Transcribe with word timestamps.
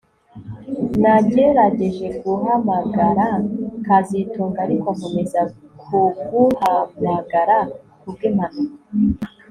Nagerageje 1.01 2.05
guhamagara 2.23 3.25
kazitunga 3.85 4.59
ariko 4.65 4.87
nkomeza 4.97 5.41
kuguhamagara 5.79 7.57
kubwimpanuka 8.01 8.79